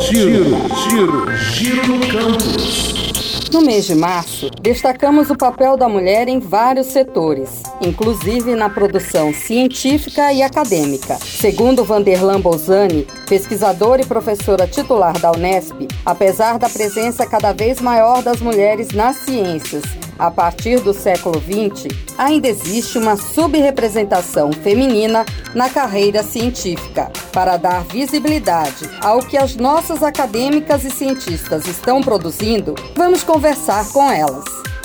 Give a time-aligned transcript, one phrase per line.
[0.00, 0.44] Giro,
[0.88, 3.50] giro, giro no campus.
[3.52, 9.34] No mês de março, destacamos o papel da mulher em vários setores, inclusive na produção
[9.34, 11.16] científica e acadêmica.
[11.16, 18.22] Segundo Vanderlan Bolzani, pesquisadora e professora titular da Unesp, apesar da presença cada vez maior
[18.22, 19.82] das mulheres nas ciências
[20.22, 27.10] a partir do século XX, ainda existe uma subrepresentação feminina na carreira científica.
[27.32, 34.08] Para dar visibilidade ao que as nossas acadêmicas e cientistas estão produzindo, vamos conversar com
[34.12, 34.44] elas.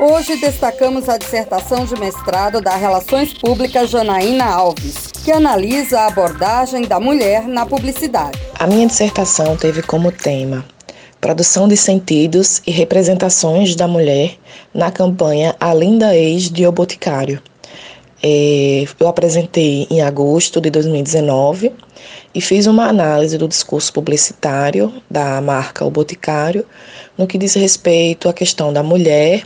[0.00, 6.84] Hoje destacamos a dissertação de mestrado da Relações Públicas Janaína Alves, que analisa a abordagem
[6.84, 8.40] da mulher na publicidade.
[8.58, 10.64] A minha dissertação teve como tema
[11.20, 14.36] produção de sentidos e representações da mulher
[14.72, 17.42] na campanha A Linda Ex de O Boticário.
[18.22, 21.72] É, eu apresentei em agosto de 2019
[22.34, 26.64] e fiz uma análise do discurso publicitário da marca O Boticário
[27.16, 29.44] no que diz respeito à questão da mulher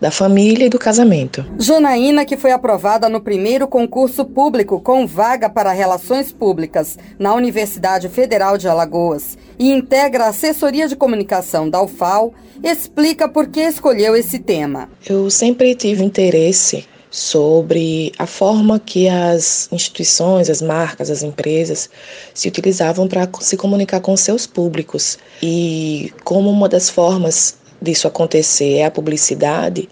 [0.00, 1.44] da família e do casamento.
[1.58, 8.08] Janaína, que foi aprovada no primeiro concurso público com vaga para Relações Públicas na Universidade
[8.08, 12.32] Federal de Alagoas e integra a assessoria de comunicação da UFAL,
[12.62, 14.88] explica por que escolheu esse tema.
[15.08, 21.88] Eu sempre tive interesse sobre a forma que as instituições, as marcas, as empresas
[22.34, 25.18] se utilizavam para se comunicar com seus públicos.
[25.42, 29.88] E como uma das formas disso acontecer é a publicidade,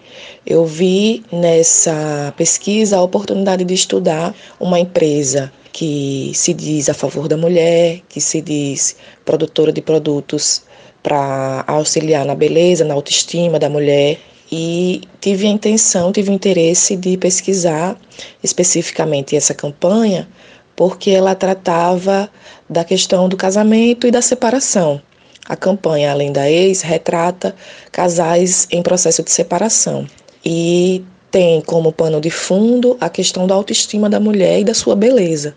[0.47, 7.29] eu vi nessa pesquisa a oportunidade de estudar uma empresa que se diz a favor
[7.29, 10.63] da mulher, que se diz produtora de produtos
[11.03, 14.19] para auxiliar na beleza, na autoestima da mulher.
[14.51, 17.97] E tive a intenção, tive o interesse de pesquisar
[18.43, 20.29] especificamente essa campanha,
[20.75, 22.31] porque ela tratava
[22.71, 25.01] da questão do casamento e da separação.
[25.49, 27.55] A campanha, além da ex, retrata
[27.93, 30.07] casais em processo de separação
[30.45, 34.97] e tem como pano de fundo a questão da autoestima da mulher e da sua
[34.97, 35.55] beleza,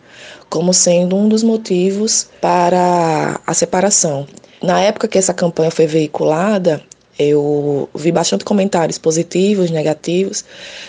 [0.50, 4.28] como sendo um dos motivos para a separação.
[4.62, 6.82] Na época que essa campanha foi veiculada,
[7.18, 10.44] eu vi bastante comentários positivos, negativos,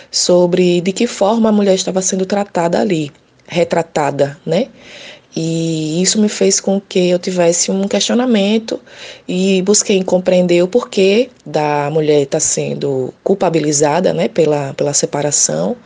[0.09, 3.11] sobre de que forma a mulher estava sendo tratada ali,
[3.47, 4.67] retratada, né?
[5.35, 8.79] E isso me fez com que eu tivesse um questionamento
[9.27, 15.77] e busquei compreender o porquê da mulher estar tá sendo culpabilizada né, pela, pela separação,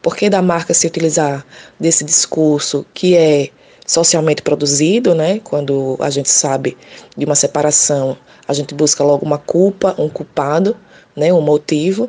[0.00, 1.44] porquê da marca se utilizar
[1.78, 3.50] desse discurso que é
[3.86, 5.40] socialmente produzido, né?
[5.44, 6.76] Quando a gente sabe
[7.16, 8.16] de uma separação,
[8.48, 10.74] a gente busca logo uma culpa, um culpado,
[11.14, 11.32] né?
[11.32, 12.08] Um motivo.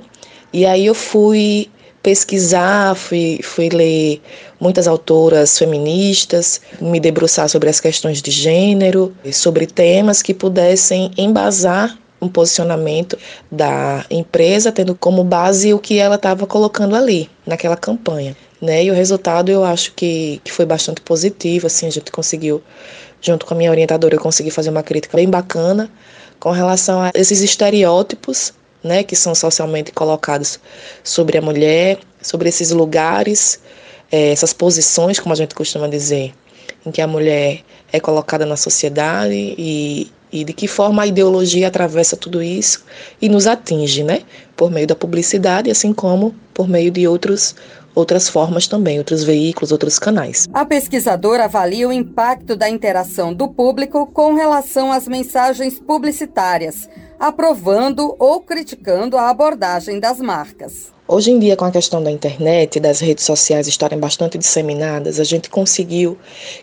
[0.54, 1.70] E aí eu fui
[2.06, 4.22] pesquisar, fui, fui ler
[4.60, 11.98] muitas autoras feministas, me debruçar sobre as questões de gênero, sobre temas que pudessem embasar
[12.22, 13.18] um posicionamento
[13.52, 18.38] da empresa, tendo como base o que ela estava colocando ali, naquela campanha.
[18.62, 18.84] Né?
[18.84, 22.62] E o resultado eu acho que, que foi bastante positivo, assim, a gente conseguiu,
[23.20, 25.90] junto com a minha orientadora, eu consegui fazer uma crítica bem bacana
[26.40, 28.54] com relação a esses estereótipos
[28.86, 30.60] né, que são socialmente colocados
[31.04, 33.60] sobre a mulher, sobre esses lugares,
[34.12, 36.34] é, essas posições, como a gente costuma dizer,
[36.86, 41.68] em que a mulher é colocada na sociedade e, e de que forma a ideologia
[41.68, 42.86] atravessa tudo isso
[43.20, 44.22] e nos atinge, né,
[44.56, 47.56] por meio da publicidade, assim como por meio de outros
[47.96, 50.50] outras formas também, outros veículos, outros canais.
[50.54, 58.16] A pesquisadora avalia o impacto da interação do público com relação às mensagens publicitárias aprovando
[58.20, 60.94] ou criticando a abordagem das marcas.
[61.08, 65.20] Hoje em dia, com a questão da internet e das redes sociais estarem bastante disseminadas,
[65.20, 66.18] a gente conseguiu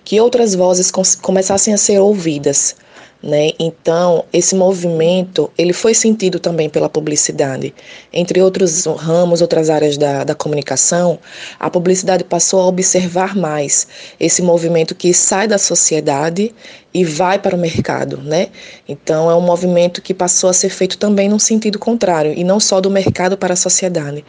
[0.05, 0.91] que outras vozes
[1.21, 2.75] começassem a ser ouvidas.
[3.23, 3.53] Né?
[3.57, 7.73] Então, esse movimento ele foi sentido também pela publicidade.
[8.13, 11.21] Entre outros ramos, outras áreas da, da comunicação,
[11.61, 13.87] a publicidade passou a observar mais
[14.19, 16.53] esse movimento que sai da sociedade
[16.95, 18.49] e vai para o mercado, né?
[18.87, 22.61] Então é um movimento que passou a ser feito também num sentido contrário e não
[22.61, 24.25] só do mercado para a sociedade.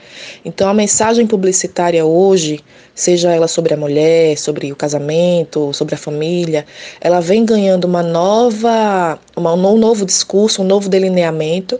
[0.45, 2.63] Então a mensagem publicitária hoje,
[2.95, 6.65] seja ela sobre a mulher, sobre o casamento, sobre a família,
[7.01, 11.79] ela vem ganhando uma nova, uma, um novo discurso, um novo delineamento,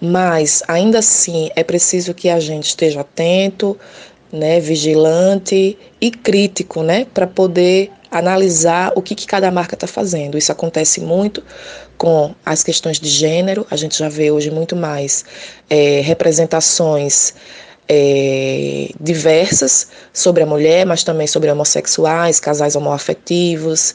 [0.00, 3.78] mas ainda assim é preciso que a gente esteja atento,
[4.32, 10.36] né, vigilante e crítico, né, para poder analisar o que, que cada marca está fazendo.
[10.36, 11.42] Isso acontece muito
[11.96, 15.24] com as questões de gênero, a gente já vê hoje muito mais
[15.70, 17.34] é, representações
[17.88, 23.94] é, diversas sobre a mulher, mas também sobre homossexuais, casais homoafetivos,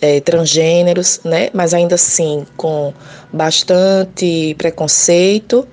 [0.00, 1.50] é, transgêneros, né?
[1.52, 2.92] Mas ainda assim com
[3.32, 5.66] bastante preconceito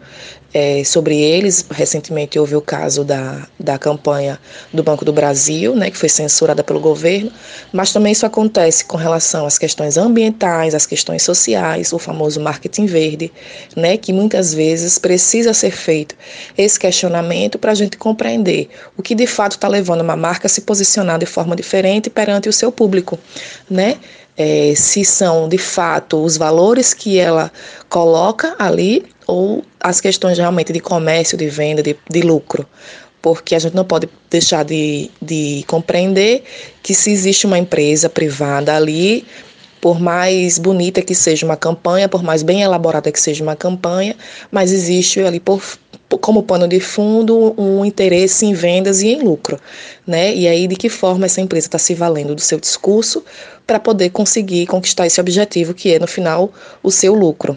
[0.55, 1.65] é, sobre eles.
[1.69, 4.39] Recentemente houve o caso da, da campanha
[4.73, 7.29] do Banco do Brasil, né, que foi censurada pelo governo,
[7.73, 12.85] mas também isso acontece com relação às questões ambientais, às questões sociais, o famoso marketing
[12.85, 13.33] verde,
[13.75, 16.15] né, que muitas vezes precisa ser feito
[16.57, 20.49] esse questionamento para a gente compreender o que de fato está levando uma marca a
[20.49, 23.19] se posicionar de forma diferente perante o seu público,
[23.69, 23.97] né?
[24.37, 27.49] É, se são de fato os valores que ela
[27.87, 32.67] coloca ali ou as questões realmente de comércio, de venda, de, de lucro.
[33.21, 36.43] Porque a gente não pode deixar de, de compreender
[36.83, 39.25] que se existe uma empresa privada ali,
[39.85, 44.15] por mais bonita que seja uma campanha, por mais bem elaborada que seja uma campanha,
[44.51, 45.61] mas existe ali por,
[46.21, 49.59] como pano de fundo um interesse em vendas e em lucro,
[50.07, 50.33] né?
[50.33, 53.23] E aí de que forma essa empresa está se valendo do seu discurso
[53.67, 56.51] para poder conseguir conquistar esse objetivo que é no final
[56.81, 57.55] o seu lucro.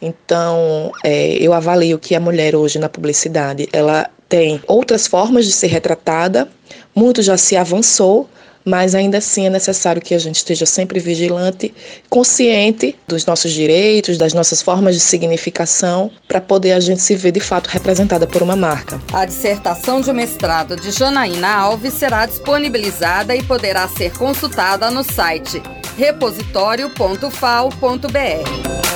[0.00, 5.52] Então, é, eu avalio que a mulher hoje na publicidade, ela tem outras formas de
[5.52, 6.48] ser retratada,
[6.94, 8.28] muito já se avançou,
[8.64, 11.74] mas ainda assim é necessário que a gente esteja sempre vigilante,
[12.10, 17.32] consciente dos nossos direitos, das nossas formas de significação, para poder a gente se ver
[17.32, 19.00] de fato representada por uma marca.
[19.12, 25.62] A dissertação de mestrado de Janaína Alves será disponibilizada e poderá ser consultada no site
[25.96, 28.87] repositório.fal.br.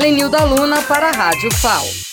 [0.00, 2.09] Lenilda Luna para a Rádio FAO.